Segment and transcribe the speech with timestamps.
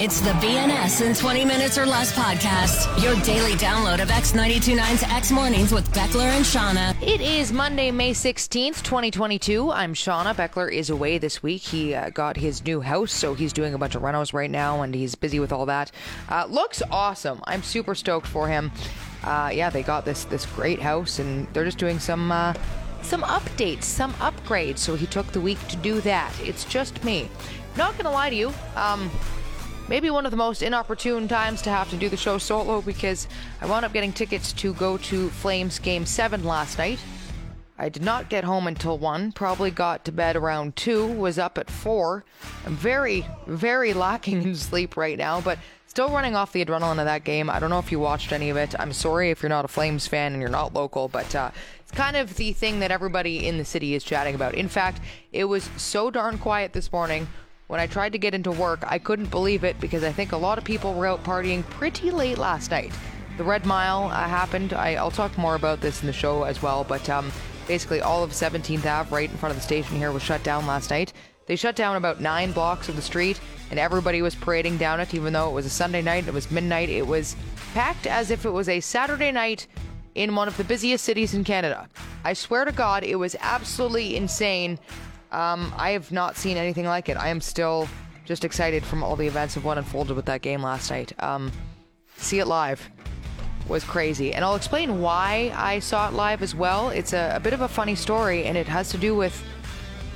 [0.00, 3.02] It's the BNS in 20 minutes or less podcast.
[3.02, 6.96] Your daily download of X929's X Mornings with Beckler and Shauna.
[7.06, 9.70] It is Monday, May 16th, 2022.
[9.70, 10.34] I'm Shauna.
[10.34, 11.60] Beckler is away this week.
[11.60, 14.80] He uh, got his new house, so he's doing a bunch of renos right now,
[14.80, 15.92] and he's busy with all that.
[16.30, 17.42] Uh, looks awesome.
[17.44, 18.72] I'm super stoked for him.
[19.22, 22.54] Uh, yeah, they got this this great house, and they're just doing some uh,
[23.02, 24.78] some updates, some upgrades.
[24.78, 26.32] So he took the week to do that.
[26.40, 27.28] It's just me.
[27.76, 28.50] Not gonna lie to you.
[28.76, 29.10] Um,
[29.90, 33.26] maybe one of the most inopportune times to have to do the show solo because
[33.60, 37.00] I wound up getting tickets to go to Flames Game 7 last night.
[37.76, 41.58] I did not get home until 1, probably got to bed around 2, was up
[41.58, 42.24] at 4.
[42.66, 45.58] I'm very, very lacking in sleep right now, but
[45.88, 47.50] still running off the adrenaline of that game.
[47.50, 48.78] I don't know if you watched any of it.
[48.78, 51.90] I'm sorry if you're not a Flames fan and you're not local, but uh, it's
[51.90, 54.54] kind of the thing that everybody in the city is chatting about.
[54.54, 55.00] In fact,
[55.32, 57.26] it was so darn quiet this morning
[57.70, 60.36] when I tried to get into work, I couldn't believe it because I think a
[60.36, 62.92] lot of people were out partying pretty late last night.
[63.36, 64.72] The Red Mile uh, happened.
[64.72, 67.30] I, will talk more about this in the show as well, but um,
[67.68, 70.66] basically all of 17th Ave right in front of the station here was shut down
[70.66, 71.12] last night.
[71.46, 73.40] They shut down about nine blocks of the street,
[73.70, 76.50] and everybody was parading down it, even though it was a Sunday night, it was
[76.50, 76.88] midnight.
[76.88, 77.36] It was
[77.72, 79.68] packed as if it was a Saturday night
[80.16, 81.88] in one of the busiest cities in Canada.
[82.24, 84.76] I swear to God, it was absolutely insane.
[85.32, 87.16] Um, I have not seen anything like it.
[87.16, 87.88] I am still
[88.24, 91.12] just excited from all the events of what unfolded with that game last night.
[91.22, 91.50] Um,
[92.16, 92.88] see it live
[93.68, 94.34] was crazy.
[94.34, 96.90] And I'll explain why I saw it live as well.
[96.90, 99.42] It's a, a bit of a funny story, and it has to do with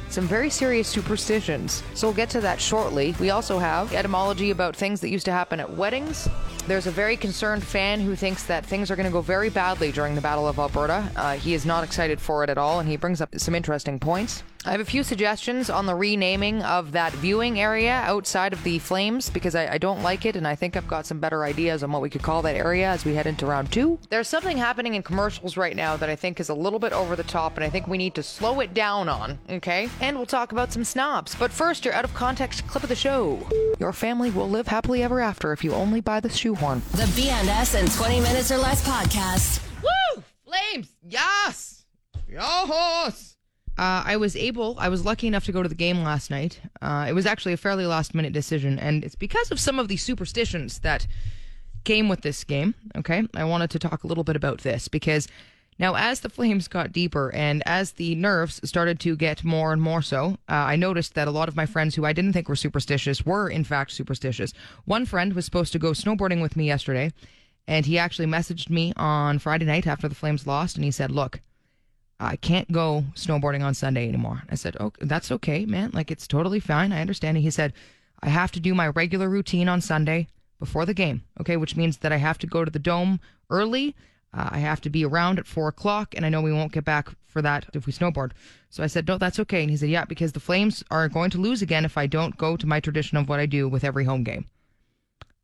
[0.08, 1.82] some very serious superstitions.
[1.94, 3.14] So we'll get to that shortly.
[3.18, 6.28] We also have etymology about things that used to happen at weddings.
[6.66, 9.92] There's a very concerned fan who thinks that things are going to go very badly
[9.92, 11.10] during the Battle of Alberta.
[11.16, 13.98] Uh, he is not excited for it at all, and he brings up some interesting
[13.98, 14.42] points.
[14.66, 18.78] I have a few suggestions on the renaming of that viewing area outside of the
[18.78, 21.82] Flames because I, I, don't like it, and I think I've got some better ideas
[21.82, 23.98] on what we could call that area as we head into round two.
[24.08, 27.14] There's something happening in commercials right now that I think is a little bit over
[27.14, 29.90] the top, and I think we need to slow it down on, okay?
[30.00, 31.34] And we'll talk about some snobs.
[31.34, 33.46] But first, your out of context clip of the show.
[33.78, 36.80] Your family will live happily ever after if you only buy the shoehorn.
[36.92, 39.60] The BNS in 20 minutes or less podcast.
[39.82, 40.22] Woo!
[40.46, 40.88] Flames!
[41.06, 41.84] Yes!
[42.26, 43.33] Yes!
[43.76, 46.60] Uh, I was able, I was lucky enough to go to the game last night.
[46.80, 49.88] Uh, it was actually a fairly last minute decision, and it's because of some of
[49.88, 51.06] the superstitions that
[51.84, 52.74] came with this game.
[52.96, 53.24] Okay.
[53.34, 55.28] I wanted to talk a little bit about this because
[55.78, 59.82] now, as the flames got deeper and as the nerves started to get more and
[59.82, 62.48] more so, uh, I noticed that a lot of my friends who I didn't think
[62.48, 64.52] were superstitious were, in fact, superstitious.
[64.84, 67.12] One friend was supposed to go snowboarding with me yesterday,
[67.66, 71.10] and he actually messaged me on Friday night after the flames lost, and he said,
[71.10, 71.40] Look,
[72.20, 74.42] I can't go snowboarding on Sunday anymore.
[74.48, 75.90] I said, "Oh, that's okay, man.
[75.92, 76.92] Like it's totally fine.
[76.92, 77.72] I understand." And he said,
[78.22, 81.24] "I have to do my regular routine on Sunday before the game.
[81.40, 83.20] Okay, which means that I have to go to the dome
[83.50, 83.94] early.
[84.32, 86.84] Uh, I have to be around at four o'clock, and I know we won't get
[86.84, 88.30] back for that if we snowboard."
[88.70, 91.30] So I said, "No, that's okay." And he said, "Yeah, because the Flames are going
[91.30, 93.84] to lose again if I don't go to my tradition of what I do with
[93.84, 94.46] every home game."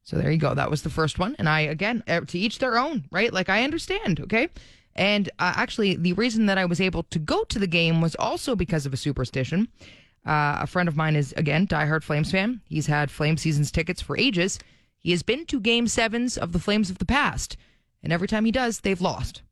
[0.02, 0.54] So there you go.
[0.54, 1.36] That was the first one.
[1.38, 3.32] And I, again, to each their own, right?
[3.32, 4.48] Like I understand, okay?
[4.96, 8.14] And uh, actually, the reason that I was able to go to the game was
[8.16, 9.68] also because of a superstition.
[10.26, 12.60] Uh, a friend of mine is, again, diehard Flames fan.
[12.68, 14.58] He's had Flame seasons tickets for ages.
[14.98, 17.56] He has been to game sevens of the Flames of the past.
[18.02, 19.42] And every time he does, they've lost.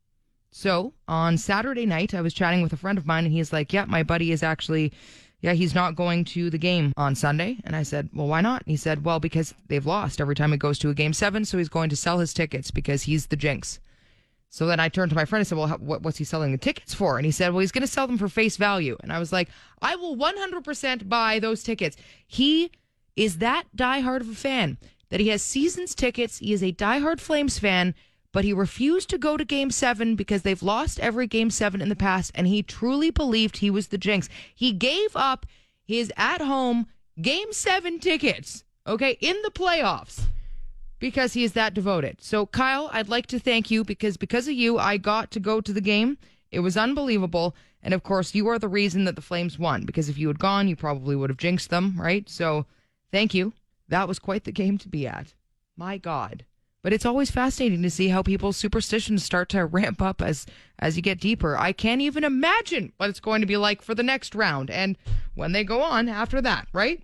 [0.50, 3.72] So on Saturday night, I was chatting with a friend of mine, and he's like,
[3.72, 4.92] Yeah, my buddy is actually,
[5.40, 7.58] yeah, he's not going to the game on Sunday.
[7.64, 8.62] And I said, Well, why not?
[8.62, 11.44] And he said, Well, because they've lost every time it goes to a game seven.
[11.44, 13.78] So he's going to sell his tickets because he's the jinx.
[14.50, 16.52] So then I turned to my friend and said, Well, how, what, what's he selling
[16.52, 17.16] the tickets for?
[17.16, 18.96] And he said, Well, he's going to sell them for face value.
[19.02, 19.48] And I was like,
[19.82, 21.96] I will 100% buy those tickets.
[22.26, 22.72] He
[23.16, 24.78] is that diehard of a fan
[25.10, 26.38] that he has seasons tickets.
[26.38, 27.94] He is a diehard Flames fan,
[28.32, 31.88] but he refused to go to game seven because they've lost every game seven in
[31.88, 32.30] the past.
[32.34, 34.28] And he truly believed he was the jinx.
[34.54, 35.46] He gave up
[35.84, 36.86] his at home
[37.20, 40.26] game seven tickets, okay, in the playoffs
[40.98, 42.22] because he is that devoted.
[42.22, 45.60] So, Kyle, I'd like to thank you because because of you, I got to go
[45.60, 46.18] to the game.
[46.50, 47.54] It was unbelievable.
[47.82, 50.38] And of course, you are the reason that the Flames won because if you had
[50.38, 52.28] gone, you probably would have jinxed them, right?
[52.28, 52.66] So,
[53.12, 53.52] thank you.
[53.88, 55.34] That was quite the game to be at.
[55.76, 56.44] My God.
[56.82, 60.46] But it's always fascinating to see how people's superstitions start to ramp up as
[60.78, 61.56] as you get deeper.
[61.56, 64.96] I can't even imagine what it's going to be like for the next round and
[65.34, 67.02] when they go on after that, right?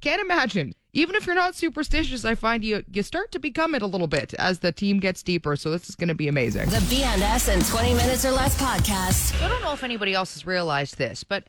[0.00, 3.82] Can't imagine even if you're not superstitious, I find you you start to become it
[3.82, 5.56] a little bit as the team gets deeper.
[5.56, 6.68] So this is going to be amazing.
[6.68, 9.42] The BNS in 20 minutes or less podcast.
[9.42, 11.44] I don't know if anybody else has realized this, but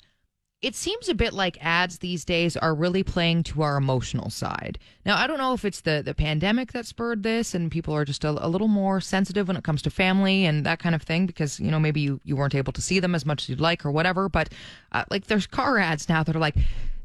[0.62, 4.80] it seems a bit like ads these days are really playing to our emotional side.
[5.06, 8.06] Now, I don't know if it's the, the pandemic that spurred this and people are
[8.06, 11.02] just a, a, little more sensitive when it comes to family and that kind of
[11.02, 13.50] thing because, you know, maybe you, you weren't able to see them as much as
[13.50, 14.30] you'd like or whatever.
[14.30, 14.54] But
[14.94, 16.56] uh, like there's car ads now that are like,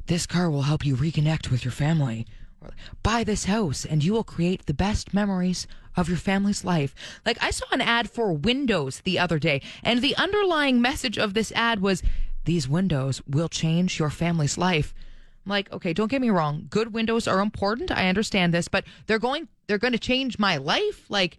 [0.08, 2.26] this car will help you reconnect with your family.
[3.02, 5.66] Buy this house and you will create the best memories
[5.96, 6.94] of your family's life.
[7.24, 11.34] Like I saw an ad for Windows the other day and the underlying message of
[11.34, 12.02] this ad was,
[12.44, 14.94] these windows will change your family's life.
[15.44, 16.66] I'm like, okay, don't get me wrong.
[16.70, 17.90] Good windows are important.
[17.90, 21.04] I understand this, but they're going they're going to change my life.
[21.10, 21.38] Like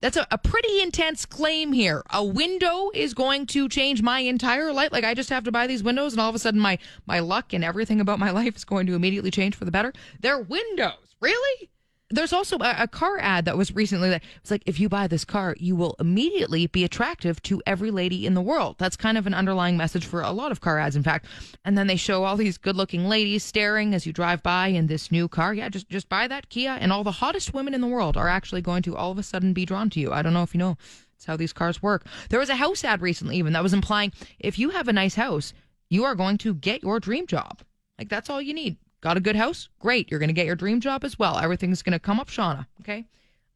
[0.00, 2.02] that's a, a pretty intense claim here.
[2.10, 4.92] A window is going to change my entire life.
[4.92, 7.20] Like I just have to buy these windows and all of a sudden my my
[7.20, 9.92] luck and everything about my life is going to immediately change for the better.
[10.20, 11.16] They're windows.
[11.20, 11.70] Really?
[12.12, 15.06] There's also a, a, car ad that was recently that was like, if you buy
[15.06, 18.76] this car, you will immediately be attractive to every lady in the world.
[18.78, 21.26] That's kind of an underlying message for a lot of car ads, in fact.
[21.64, 24.88] And then they show all these good looking ladies staring as you drive by in
[24.88, 25.54] this new car.
[25.54, 28.28] Yeah, just, just buy that Kia, and all the hottest women in the world are
[28.28, 30.12] actually going to all of a sudden be drawn to you.
[30.12, 30.76] I don't know if you know.
[31.14, 32.06] That's how these cars work.
[32.30, 35.14] There was a house ad recently, even that was implying if you have a nice
[35.14, 35.52] house,
[35.90, 37.60] you are going to get your dream job.
[37.98, 38.78] Like, that's all you need.
[39.00, 39.68] Got a good house?
[39.78, 40.10] Great.
[40.10, 41.38] You're going to get your dream job as well.
[41.38, 42.66] Everything's going to come up, Shauna.
[42.80, 43.06] Okay.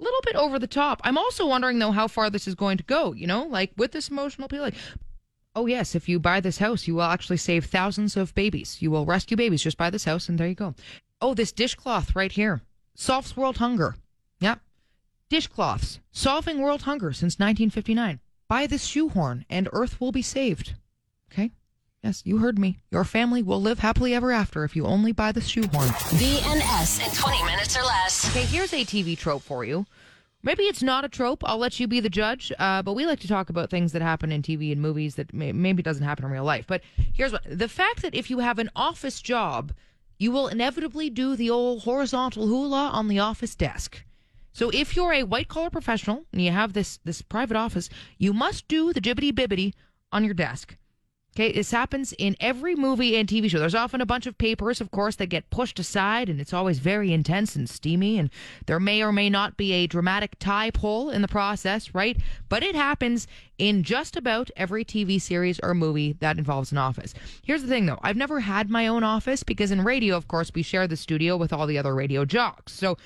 [0.00, 1.00] A little bit over the top.
[1.04, 3.92] I'm also wondering, though, how far this is going to go, you know, like with
[3.92, 4.62] this emotional appeal.
[4.62, 4.74] Like,
[5.54, 8.78] oh, yes, if you buy this house, you will actually save thousands of babies.
[8.80, 9.62] You will rescue babies.
[9.62, 10.74] Just buy this house, and there you go.
[11.20, 12.62] Oh, this dishcloth right here
[12.94, 13.96] solves world hunger.
[14.40, 14.60] Yep.
[15.28, 18.20] Dishcloths solving world hunger since 1959.
[18.48, 20.74] Buy this shoehorn, and Earth will be saved.
[21.32, 21.52] Okay.
[22.04, 22.80] Yes, you heard me.
[22.90, 25.88] Your family will live happily ever after if you only buy the shoehorn.
[25.88, 28.28] BNS in 20 minutes or less.
[28.28, 29.86] Okay, here's a TV trope for you.
[30.42, 31.42] Maybe it's not a trope.
[31.46, 32.52] I'll let you be the judge.
[32.58, 35.32] Uh, but we like to talk about things that happen in TV and movies that
[35.32, 36.66] may, maybe doesn't happen in real life.
[36.66, 36.82] But
[37.14, 39.72] here's what the fact that if you have an office job,
[40.18, 44.04] you will inevitably do the old horizontal hula on the office desk.
[44.52, 48.34] So if you're a white collar professional and you have this this private office, you
[48.34, 49.72] must do the jibbity bibbity
[50.12, 50.76] on your desk.
[51.36, 53.58] Okay, this happens in every movie and TV show.
[53.58, 56.78] There's often a bunch of papers, of course, that get pushed aside, and it's always
[56.78, 58.18] very intense and steamy.
[58.18, 58.30] And
[58.66, 62.16] there may or may not be a dramatic tie pull in the process, right?
[62.48, 63.26] But it happens
[63.58, 67.14] in just about every TV series or movie that involves an office.
[67.42, 70.52] Here's the thing, though I've never had my own office because in radio, of course,
[70.54, 72.72] we share the studio with all the other radio jocks.
[72.72, 72.96] So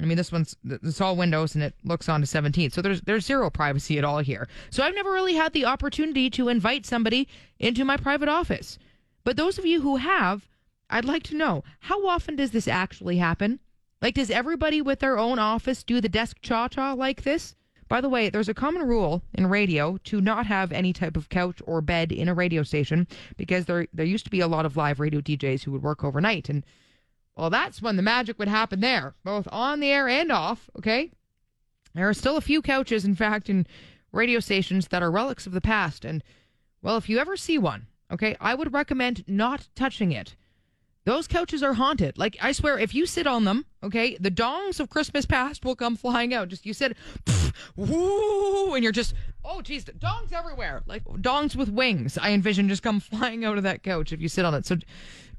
[0.00, 2.70] I mean, this one's it's all Windows and it looks onto 17.
[2.70, 4.48] So there's there's zero privacy at all here.
[4.70, 8.78] So I've never really had the opportunity to invite somebody into my private office.
[9.22, 10.48] But those of you who have,
[10.90, 13.60] I'd like to know how often does this actually happen?
[14.02, 17.54] Like, does everybody with their own office do the desk cha cha like this?
[17.88, 21.28] By the way, there's a common rule in radio to not have any type of
[21.28, 23.06] couch or bed in a radio station
[23.36, 26.02] because there there used to be a lot of live radio DJs who would work
[26.02, 26.64] overnight and
[27.36, 31.10] well, that's when the magic would happen there, both on the air and off, okay?
[31.94, 33.66] There are still a few couches, in fact, in
[34.12, 36.04] radio stations that are relics of the past.
[36.04, 36.22] And,
[36.82, 40.36] well, if you ever see one, okay, I would recommend not touching it.
[41.04, 42.16] Those couches are haunted.
[42.16, 45.76] Like, I swear, if you sit on them, okay, the dongs of Christmas past will
[45.76, 46.48] come flying out.
[46.48, 49.14] Just, you sit, pff, woo, and you're just,
[49.44, 50.82] oh, geez, dongs everywhere.
[50.86, 54.28] Like, dongs with wings, I envision just come flying out of that couch if you
[54.28, 54.64] sit on it.
[54.64, 54.76] So,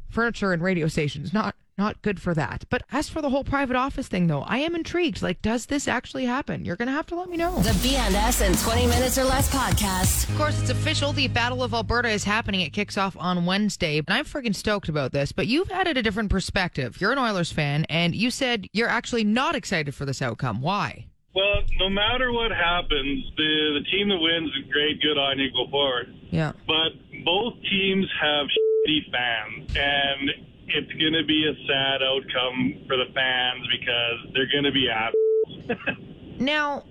[0.09, 2.65] furniture and radio stations, not not good for that.
[2.69, 5.21] But as for the whole private office thing, though, I am intrigued.
[5.21, 6.65] Like, does this actually happen?
[6.65, 7.59] You're going to have to let me know.
[7.59, 10.29] The BNS in 20 minutes or less podcast.
[10.29, 11.11] Of course, it's official.
[11.11, 12.61] The Battle of Alberta is happening.
[12.61, 13.97] It kicks off on Wednesday.
[13.97, 15.31] And I'm freaking stoked about this.
[15.31, 16.99] But you've added a different perspective.
[17.01, 20.61] You're an Oilers fan, and you said you're actually not excited for this outcome.
[20.61, 21.07] Why?
[21.35, 25.51] Well, no matter what happens, the the team that wins is great, good on you,
[25.51, 26.07] go forward.
[26.31, 26.53] Yeah.
[26.65, 26.93] But
[27.25, 28.47] both teams have
[28.87, 30.29] shitty fans, and
[30.67, 34.89] it's going to be a sad outcome for the fans because they're going to be
[34.89, 35.97] assholes.
[36.39, 36.83] now,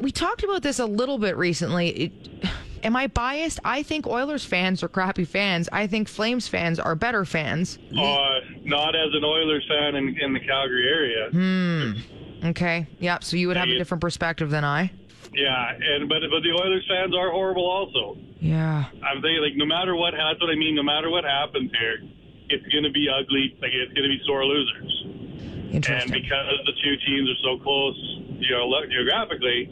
[0.00, 1.88] we talked about this a little bit recently.
[1.88, 2.12] It,
[2.82, 3.60] am I biased?
[3.64, 5.68] I think Oilers fans are crappy fans.
[5.72, 7.78] I think Flames fans are better fans.
[7.90, 11.30] Uh, not as an Oilers fan in, in the Calgary area.
[11.30, 12.46] Hmm.
[12.48, 12.86] Okay.
[13.00, 13.24] Yep.
[13.24, 14.90] So you would have a different perspective than I.
[15.32, 18.18] Yeah, and but but the Oilers fans are horrible also.
[18.40, 18.86] Yeah.
[19.04, 20.74] I'm saying like no matter what that's what I mean.
[20.74, 21.98] No matter what happens here,
[22.50, 23.56] it's going to be ugly.
[23.60, 25.06] Like it's going to be sore losers.
[25.72, 26.12] Interesting.
[26.12, 27.96] And because the two teams are so close,
[28.38, 29.68] you know, geographically,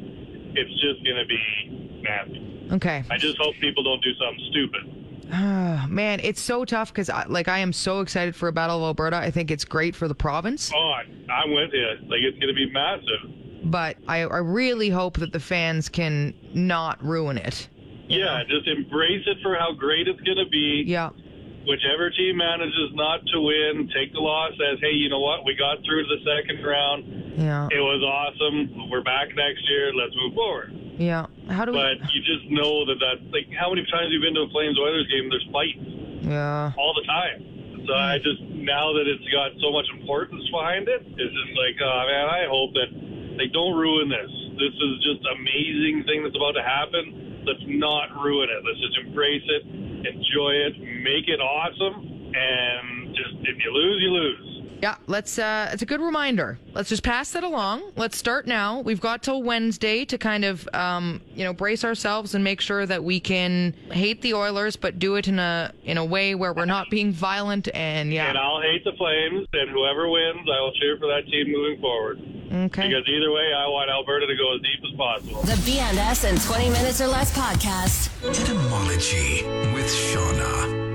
[0.54, 2.68] it's just going to be nasty.
[2.72, 3.04] Okay.
[3.10, 4.94] I just hope people don't do something stupid.
[5.32, 8.82] Oh, man, it's so tough because, like, I am so excited for a Battle of
[8.84, 9.16] Alberta.
[9.16, 10.72] I think it's great for the province.
[10.74, 10.92] Oh,
[11.30, 11.86] I'm with you.
[12.08, 13.70] Like, it's going to be massive.
[13.70, 17.68] But I, I really hope that the fans can not ruin it.
[18.08, 18.44] Yeah, know?
[18.48, 20.84] just embrace it for how great it's going to be.
[20.86, 21.10] Yeah
[21.66, 25.44] whichever team manages not to win, take the loss as, hey, you know what?
[25.44, 27.04] We got through to the second round.
[27.38, 27.68] Yeah.
[27.70, 28.90] It was awesome.
[28.90, 29.92] We're back next year.
[29.94, 30.72] Let's move forward.
[30.98, 31.26] Yeah.
[31.48, 31.78] How do we?
[31.78, 34.74] But you just know that that like how many times you've been to a Flames
[34.78, 35.30] Oilers game?
[35.30, 35.78] There's fights
[36.26, 36.72] Yeah.
[36.76, 37.44] all the time.
[37.86, 41.78] So I just now that it's got so much importance behind it, it's just like,
[41.80, 42.90] oh man, I hope that
[43.38, 44.28] they don't ruin this.
[44.58, 47.46] This is just amazing thing that's about to happen.
[47.46, 48.60] Let's not ruin it.
[48.66, 49.62] Let's just embrace it,
[50.04, 54.58] enjoy it, make it awesome, and just if you lose, you lose.
[54.82, 56.58] Yeah, let's uh it's a good reminder.
[56.72, 57.92] Let's just pass that along.
[57.96, 58.80] Let's start now.
[58.80, 62.86] We've got till Wednesday to kind of um, you know, brace ourselves and make sure
[62.86, 66.52] that we can hate the Oilers but do it in a in a way where
[66.52, 68.28] we're not being violent and yeah.
[68.28, 71.80] And I'll hate the Flames, and whoever wins, I will cheer for that team moving
[71.80, 72.18] forward.
[72.18, 72.88] Okay.
[72.88, 75.42] Because either way, I want Alberta to go as deep as possible.
[75.42, 78.08] The BNS in 20 minutes or less podcast.
[78.24, 80.87] Etymology with Shauna.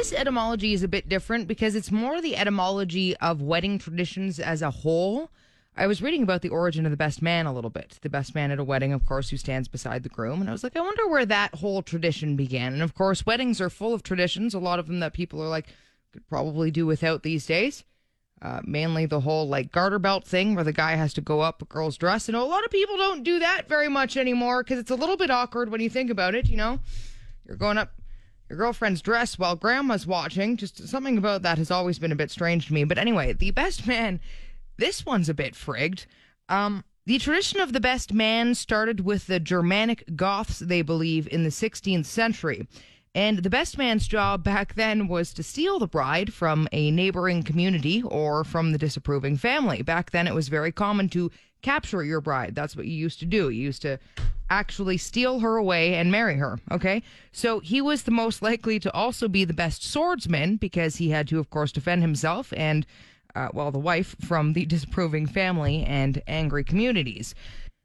[0.00, 4.62] This etymology is a bit different because it's more the etymology of wedding traditions as
[4.62, 5.30] a whole.
[5.76, 7.98] I was reading about the origin of the best man a little bit.
[8.00, 10.40] The best man at a wedding, of course, who stands beside the groom.
[10.40, 12.72] And I was like, I wonder where that whole tradition began.
[12.72, 15.48] And of course, weddings are full of traditions, a lot of them that people are
[15.48, 15.66] like,
[16.14, 17.84] could probably do without these days.
[18.40, 21.60] Uh, mainly the whole like garter belt thing where the guy has to go up
[21.60, 22.26] a girl's dress.
[22.26, 25.18] And a lot of people don't do that very much anymore because it's a little
[25.18, 26.80] bit awkward when you think about it, you know?
[27.46, 27.92] You're going up
[28.50, 30.56] your girlfriend's dress while grandma's watching.
[30.56, 32.82] Just something about that has always been a bit strange to me.
[32.82, 34.18] But anyway, the best man,
[34.76, 36.06] this one's a bit frigged.
[36.48, 41.44] Um, the tradition of the best man started with the Germanic Goths, they believe, in
[41.44, 42.66] the 16th century.
[43.14, 47.42] And the best man's job back then was to steal the bride from a neighboring
[47.42, 49.82] community or from the disapproving family.
[49.82, 51.30] Back then, it was very common to
[51.62, 52.54] capture your bride.
[52.54, 53.50] That's what you used to do.
[53.50, 53.98] You used to
[54.48, 56.60] actually steal her away and marry her.
[56.70, 57.02] Okay.
[57.32, 61.26] So he was the most likely to also be the best swordsman because he had
[61.28, 62.86] to, of course, defend himself and,
[63.34, 67.34] uh, well, the wife from the disapproving family and angry communities.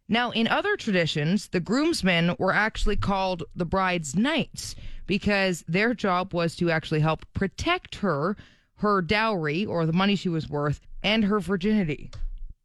[0.08, 4.76] Now, in other traditions, the groomsmen were actually called the bride's knights
[5.08, 8.36] because their job was to actually help protect her,
[8.76, 12.12] her dowry or the money she was worth, and her virginity.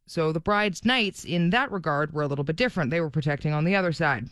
[0.07, 2.91] So the bride's knights, in that regard, were a little bit different.
[2.91, 4.29] They were protecting on the other side.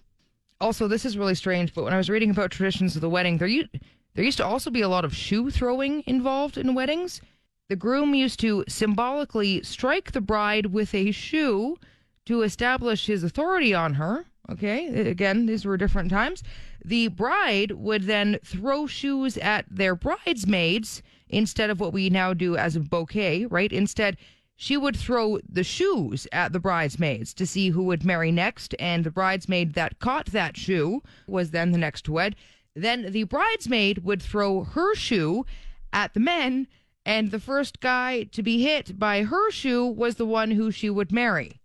[0.59, 3.37] Also, this is really strange, but when I was reading about traditions of the wedding,
[3.37, 3.69] there, u-
[4.13, 7.21] there used to also be a lot of shoe throwing involved in weddings.
[7.69, 11.77] The groom used to symbolically strike the bride with a shoe
[12.25, 14.25] to establish his authority on her.
[14.51, 16.43] Okay, again, these were different times.
[16.83, 22.55] The bride would then throw shoes at their bridesmaids instead of what we now do
[22.55, 23.71] as a bouquet, right?
[23.71, 24.17] Instead,
[24.55, 29.03] she would throw the shoes at the bridesmaids to see who would marry next, and
[29.03, 32.35] the bridesmaid that caught that shoe was then the next to wed.
[32.75, 35.45] Then the bridesmaid would throw her shoe
[35.93, 36.67] at the men,
[37.05, 40.89] and the first guy to be hit by her shoe was the one who she
[40.89, 41.58] would marry.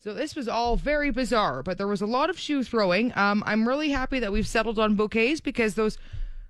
[0.00, 3.12] So this was all very bizarre, but there was a lot of shoe throwing.
[3.16, 5.98] Um, I'm really happy that we've settled on bouquets because those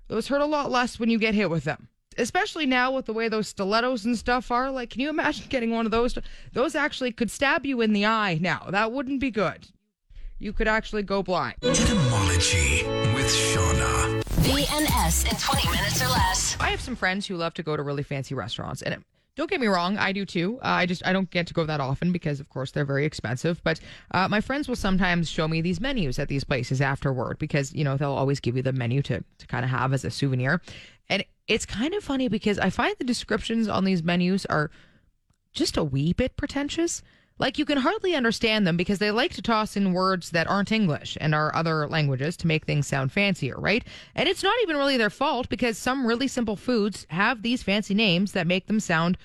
[0.07, 1.87] those hurt a lot less when you get hit with them.
[2.17, 4.69] Especially now with the way those stilettos and stuff are.
[4.69, 6.15] Like, can you imagine getting one of those?
[6.53, 8.67] Those actually could stab you in the eye now.
[8.69, 9.67] That wouldn't be good.
[10.37, 11.55] You could actually go blind.
[11.63, 14.21] Etymology with Shauna.
[14.43, 16.55] BNS in 20 minutes or less.
[16.59, 19.01] I have some friends who love to go to really fancy restaurants, and it,
[19.39, 20.59] don't get me wrong, I do too.
[20.61, 23.05] Uh, I just I don't get to go that often because, of course, they're very
[23.05, 23.63] expensive.
[23.63, 23.79] But
[24.11, 27.85] uh, my friends will sometimes show me these menus at these places afterward because you
[27.85, 30.61] know they'll always give you the menu to to kind of have as a souvenir,
[31.07, 34.71] and it's kind of funny because I find the descriptions on these menus are
[35.53, 37.01] just a wee bit pretentious.
[37.39, 40.73] Like you can hardly understand them because they like to toss in words that aren't
[40.73, 43.83] English and are other languages to make things sound fancier, right?
[44.13, 47.93] And it's not even really their fault because some really simple foods have these fancy
[47.93, 49.17] names that make them sound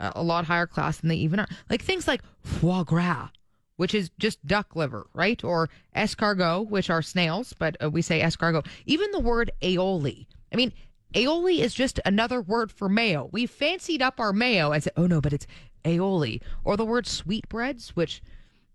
[0.00, 1.48] uh, a lot higher class than they even are.
[1.70, 3.28] Like things like foie gras,
[3.76, 5.42] which is just duck liver, right?
[5.44, 8.66] Or escargot, which are snails, but uh, we say escargot.
[8.84, 10.26] Even the word aioli.
[10.52, 10.72] I mean,
[11.14, 13.28] aioli is just another word for mayo.
[13.32, 15.46] We fancied up our mayo said, oh no, but it's
[15.84, 16.42] aioli.
[16.64, 18.22] Or the word sweetbreads, which,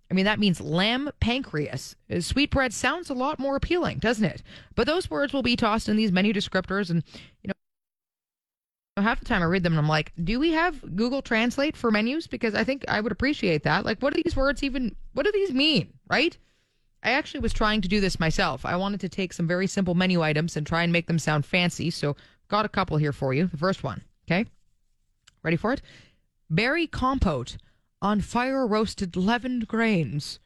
[0.09, 1.95] I mean, that means lamb pancreas.
[2.11, 4.43] Uh, Sweetbread sounds a lot more appealing, doesn't it?
[4.75, 7.03] But those words will be tossed in these menu descriptors and,
[7.43, 7.49] you
[8.97, 11.75] know, half the time I read them and I'm like, do we have Google Translate
[11.75, 12.27] for menus?
[12.27, 13.85] Because I think I would appreciate that.
[13.85, 16.37] Like, what do these words even, what do these mean, right?
[17.05, 18.65] I actually was trying to do this myself.
[18.65, 21.45] I wanted to take some very simple menu items and try and make them sound
[21.45, 21.91] fancy.
[21.91, 22.15] So,
[22.47, 23.45] got a couple here for you.
[23.45, 24.49] The first one, okay?
[25.43, 25.83] Ready for it?
[26.49, 27.57] Berry compote
[28.01, 30.39] on fire roasted leavened grains.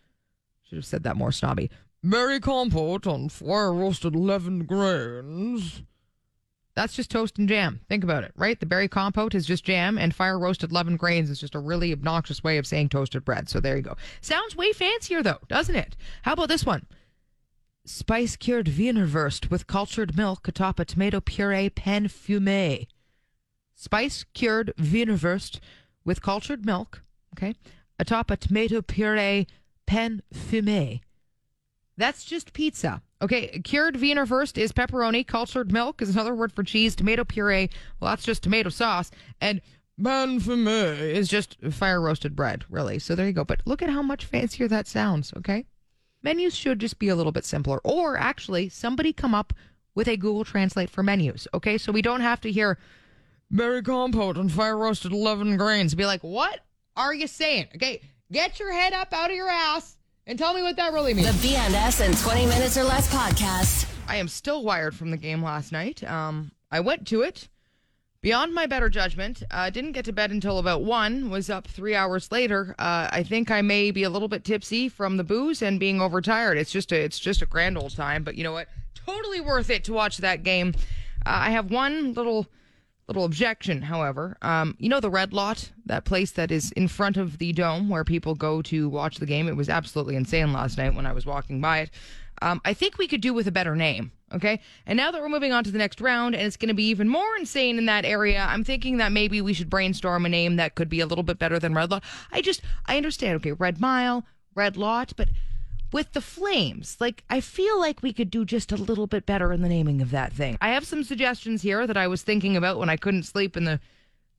[0.64, 1.72] Should have said that more snobby.
[2.04, 5.84] Berry compote on fire roasted leavened grains.
[6.80, 7.82] That's just toast and jam.
[7.90, 8.58] Think about it, right?
[8.58, 11.92] The berry compote is just jam, and fire roasted leavened grains is just a really
[11.92, 13.50] obnoxious way of saying toasted bread.
[13.50, 13.98] So there you go.
[14.22, 15.98] Sounds way fancier, though, doesn't it?
[16.22, 16.86] How about this one?
[17.84, 22.88] Spice cured Wienerwurst with cultured milk atop a tomato puree pan fumé.
[23.76, 25.60] Spice cured Wienerwurst
[26.06, 27.56] with cultured milk, okay,
[28.00, 29.48] atop a tomato puree
[29.86, 31.02] pan fumé.
[31.98, 33.02] That's just pizza.
[33.22, 35.28] Okay, cured Wienerwurst is pepperoni.
[35.28, 36.96] Cultured milk is another word for cheese.
[36.96, 39.12] Tomato puree, well, that's just tomato sauce.
[39.42, 39.62] And
[40.02, 42.98] pan fumé is just fire roasted bread, really.
[42.98, 43.44] So there you go.
[43.44, 45.66] But look at how much fancier that sounds, okay?
[46.24, 47.82] Menus should just be a little bit simpler.
[47.84, 49.54] Or actually, somebody come up
[49.96, 51.78] with a Google Translate for menus, okay?
[51.78, 52.78] So we don't have to hear
[53.52, 55.94] berry compote and fire roasted 11 grains.
[55.94, 56.62] Be like, what
[56.96, 57.68] are you saying?
[57.76, 59.98] Okay, get your head up out of your ass
[60.30, 61.42] and tell me what that really means.
[61.42, 63.90] The BNS in 20 minutes or less podcast.
[64.08, 66.04] I am still wired from the game last night.
[66.04, 67.50] Um, I went to it
[68.22, 69.42] beyond my better judgment.
[69.50, 71.32] Uh, didn't get to bed until about one.
[71.32, 72.76] Was up three hours later.
[72.78, 76.00] Uh, I think I may be a little bit tipsy from the booze and being
[76.00, 76.60] overtired.
[76.60, 78.24] It's just a, it's just a grand old time.
[78.24, 78.68] But you know what?
[78.94, 80.76] Totally worth it to watch that game.
[81.26, 82.46] Uh, I have one little
[83.10, 84.38] little objection, however.
[84.42, 87.90] Um, you know the Red Lot, that place that is in front of the dome
[87.90, 89.48] where people go to watch the game.
[89.48, 91.90] It was absolutely insane last night when I was walking by it.
[92.42, 94.12] Um, I think we could do with a better name.
[94.32, 94.62] Okay.
[94.86, 96.86] And now that we're moving on to the next round and it's going to be
[96.86, 100.58] even more insane in that area, I'm thinking that maybe we should brainstorm a name
[100.58, 102.04] that could be a little bit better than Red Lot.
[102.32, 103.38] I just, I understand.
[103.38, 103.54] Okay.
[103.54, 104.24] Red Mile,
[104.54, 105.30] Red Lot, but
[105.92, 109.52] with the flames, like I feel like we could do just a little bit better
[109.52, 110.58] in the naming of that thing.
[110.62, 113.66] I have some suggestions here that I was thinking about when I couldn't sleep in
[113.66, 113.80] the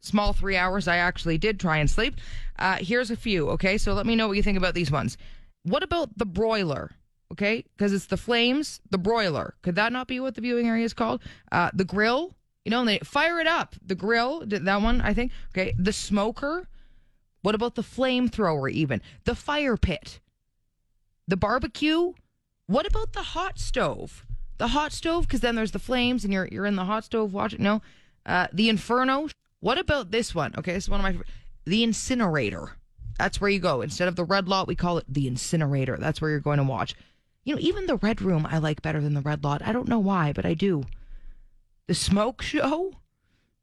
[0.00, 2.16] small three hours I actually did try and sleep.
[2.58, 3.50] Uh, here's a few.
[3.50, 3.78] Okay.
[3.78, 5.16] So let me know what you think about these ones.
[5.62, 6.92] What about the broiler?
[7.32, 7.64] okay?
[7.76, 9.54] Because it's the flames, the broiler.
[9.62, 11.22] Could that not be what the viewing area is called?
[11.50, 13.76] Uh, the grill, you know, and they fire it up.
[13.84, 15.32] The grill, that one, I think.
[15.54, 16.68] Okay, the smoker.
[17.42, 18.70] What about the flamethrower?
[18.70, 20.20] Even the fire pit,
[21.30, 22.12] the barbecue.
[22.66, 24.26] What about the hot stove?
[24.58, 27.32] The hot stove, because then there's the flames, and you're you're in the hot stove
[27.32, 27.62] watching.
[27.62, 27.80] No,
[28.26, 29.28] uh, the inferno.
[29.60, 30.54] What about this one?
[30.58, 31.22] Okay, this is one of my.
[31.64, 32.76] The incinerator.
[33.18, 33.82] That's where you go.
[33.82, 35.96] Instead of the red lot, we call it the incinerator.
[35.98, 36.94] That's where you're going to watch.
[37.44, 39.62] You know, even the Red Room I like better than the Red Lot.
[39.64, 40.84] I don't know why, but I do.
[41.86, 42.92] The Smoke Show,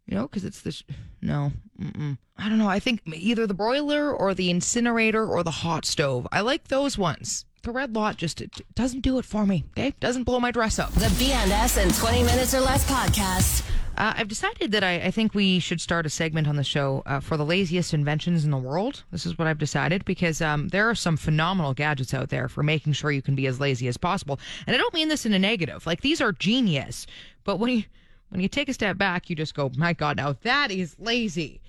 [0.06, 0.84] you know, because it's the sh-
[1.22, 2.18] no, mm-mm.
[2.38, 2.70] I don't know.
[2.70, 6.28] I think either the broiler or the incinerator or the hot stove.
[6.32, 7.46] I like those ones.
[7.64, 9.66] The Red Lot just it doesn't do it for me.
[9.78, 10.92] Okay, doesn't blow my dress up.
[10.94, 13.68] The BNS in 20 minutes or less podcast.
[13.98, 17.02] Uh, I've decided that I, I think we should start a segment on the show
[17.08, 19.04] uh, for the laziest inventions in the world.
[19.12, 22.62] This is what I've decided because um, there are some phenomenal gadgets out there for
[22.62, 24.40] making sure you can be as lazy as possible.
[24.68, 25.88] And I don't mean this in a negative.
[25.88, 27.08] Like these are genius,
[27.44, 27.84] but when you
[28.30, 31.60] when you take a step back, you just go, "My God, now that is lazy."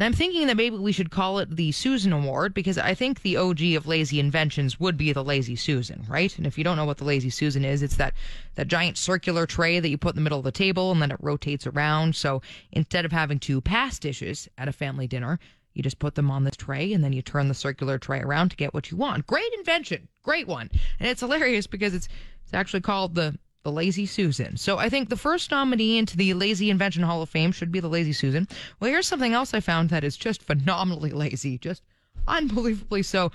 [0.00, 3.20] And I'm thinking that maybe we should call it the Susan Award because I think
[3.20, 6.34] the OG of lazy inventions would be the Lazy Susan, right?
[6.38, 8.14] And if you don't know what the Lazy Susan is, it's that,
[8.54, 11.10] that giant circular tray that you put in the middle of the table and then
[11.10, 12.16] it rotates around.
[12.16, 12.40] So
[12.72, 15.38] instead of having to pass dishes at a family dinner,
[15.74, 18.48] you just put them on this tray and then you turn the circular tray around
[18.52, 19.26] to get what you want.
[19.26, 20.08] Great invention.
[20.22, 20.70] Great one.
[20.98, 22.08] And it's hilarious because it's
[22.42, 24.56] it's actually called the the Lazy Susan.
[24.56, 27.80] So I think the first nominee into the Lazy Invention Hall of Fame should be
[27.80, 28.48] the Lazy Susan.
[28.78, 31.82] Well, here's something else I found that is just phenomenally lazy, just
[32.26, 33.32] unbelievably so.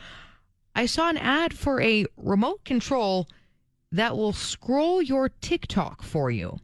[0.75, 3.27] I saw an ad for a remote control
[3.91, 6.59] that will scroll your TikTok for you.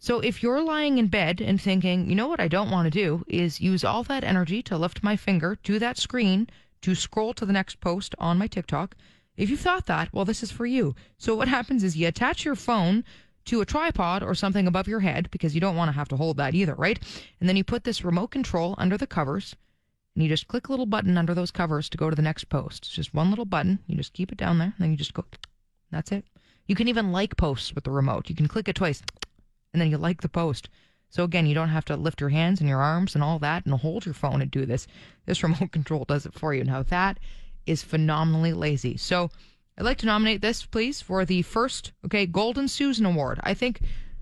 [0.00, 2.90] So if you're lying in bed and thinking, you know what I don't want to
[2.90, 6.48] do is use all that energy to lift my finger to that screen
[6.82, 8.94] to scroll to the next post on my TikTok,
[9.38, 10.96] if you thought that, well, this is for you.
[11.16, 13.04] So what happens is you attach your phone
[13.44, 16.16] to a tripod or something above your head because you don't want to have to
[16.16, 16.98] hold that either, right?
[17.38, 19.54] And then you put this remote control under the covers
[20.14, 22.48] and you just click a little button under those covers to go to the next
[22.48, 22.86] post.
[22.86, 23.78] It's just one little button.
[23.86, 25.24] You just keep it down there and then you just go.
[25.92, 26.24] That's it.
[26.66, 28.28] You can even like posts with the remote.
[28.28, 29.02] You can click it twice
[29.72, 30.68] and then you like the post.
[31.10, 33.64] So again, you don't have to lift your hands and your arms and all that
[33.64, 34.88] and hold your phone and do this.
[35.26, 36.64] This remote control does it for you.
[36.64, 37.18] Now that
[37.68, 38.96] is phenomenally lazy.
[38.96, 39.30] So
[39.76, 43.38] I'd like to nominate this, please, for the first, okay, Golden Susan Award.
[43.44, 43.80] I think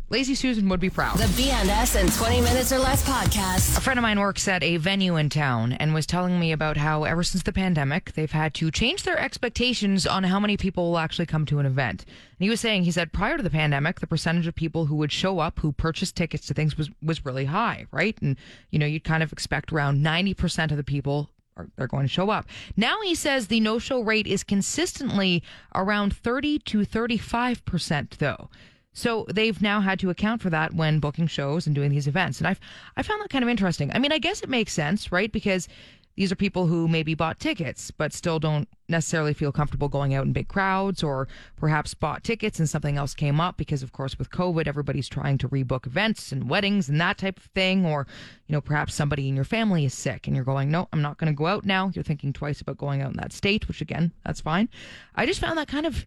[0.09, 1.19] Lazy Susan would be proud.
[1.19, 3.77] The BNS in 20 minutes or less podcast.
[3.77, 6.77] A friend of mine works at a venue in town and was telling me about
[6.77, 10.91] how ever since the pandemic, they've had to change their expectations on how many people
[10.91, 12.05] will actually come to an event.
[12.05, 14.95] And he was saying, he said prior to the pandemic, the percentage of people who
[14.95, 18.17] would show up, who purchased tickets to things was, was really high, right?
[18.23, 18.37] And,
[18.71, 22.13] you know, you'd kind of expect around 90% of the people are, are going to
[22.13, 22.47] show up.
[22.77, 25.43] Now he says the no show rate is consistently
[25.75, 28.49] around 30 to 35%, though.
[28.93, 32.39] So they've now had to account for that when booking shows and doing these events.
[32.39, 32.61] And I've
[32.97, 33.93] I found that kind of interesting.
[33.93, 35.31] I mean, I guess it makes sense, right?
[35.31, 35.69] Because
[36.17, 40.25] these are people who maybe bought tickets but still don't necessarily feel comfortable going out
[40.25, 44.19] in big crowds or perhaps bought tickets and something else came up because of course
[44.19, 48.07] with covid everybody's trying to rebook events and weddings and that type of thing or
[48.47, 51.19] you know perhaps somebody in your family is sick and you're going no i'm not
[51.19, 51.91] going to go out now.
[51.95, 54.69] You're thinking twice about going out in that state which again that's fine.
[55.15, 56.07] I just found that kind of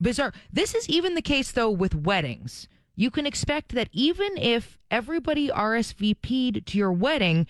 [0.00, 0.32] bizarre.
[0.52, 2.68] This is even the case though with weddings.
[2.96, 7.46] You can expect that even if everybody rsvp'd to your wedding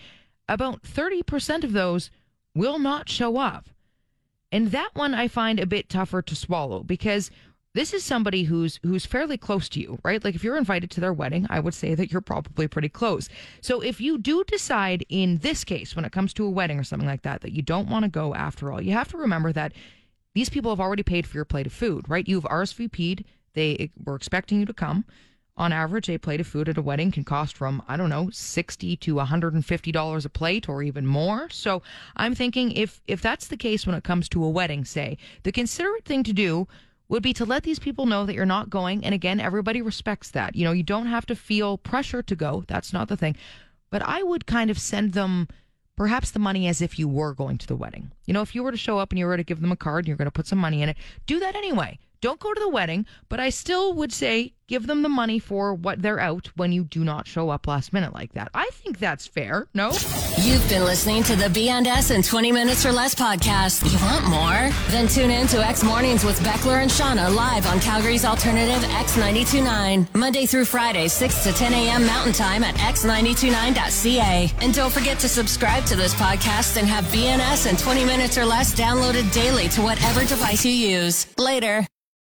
[0.48, 2.10] about 30% of those
[2.54, 3.68] will not show up.
[4.52, 7.30] And that one I find a bit tougher to swallow because
[7.74, 10.22] this is somebody who's who's fairly close to you, right?
[10.22, 13.28] Like if you're invited to their wedding, I would say that you're probably pretty close.
[13.60, 16.84] So if you do decide in this case when it comes to a wedding or
[16.84, 19.52] something like that that you don't want to go after all, you have to remember
[19.52, 19.72] that
[20.34, 22.28] these people have already paid for your plate of food, right?
[22.28, 25.04] You've RSVP'd, they were expecting you to come
[25.56, 28.28] on average, a plate of food at a wedding can cost from, I don't know,
[28.30, 31.48] 60 to $150 a plate or even more.
[31.50, 31.82] So
[32.16, 35.52] I'm thinking if, if that's the case when it comes to a wedding, say, the
[35.52, 36.66] considerate thing to do
[37.08, 39.04] would be to let these people know that you're not going.
[39.04, 40.56] And again, everybody respects that.
[40.56, 42.64] You know, you don't have to feel pressure to go.
[42.66, 43.36] That's not the thing.
[43.90, 45.46] But I would kind of send them
[45.96, 48.10] perhaps the money as if you were going to the wedding.
[48.26, 49.76] You know, if you were to show up and you were to give them a
[49.76, 51.98] card and you're going to put some money in it, do that anyway.
[52.24, 55.74] Don't go to the wedding, but I still would say give them the money for
[55.74, 58.48] what they're out when you do not show up last minute like that.
[58.54, 59.68] I think that's fair.
[59.74, 59.90] No?
[60.40, 63.84] You've been listening to the B&S in 20 minutes or less podcast.
[63.92, 64.70] You want more?
[64.88, 70.14] Then tune in to X Mornings with Beckler and Shauna live on Calgary's alternative X929.
[70.14, 72.06] Monday through Friday, 6 to 10 a.m.
[72.06, 74.50] Mountain Time at x929.ca.
[74.62, 78.46] And don't forget to subscribe to this podcast and have B&S in 20 minutes or
[78.46, 81.26] less downloaded daily to whatever device you use.
[81.36, 81.86] Later.